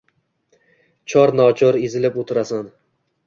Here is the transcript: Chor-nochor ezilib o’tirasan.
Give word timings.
Chor-nochor 1.13 1.79
ezilib 1.89 2.19
o’tirasan. 2.23 2.67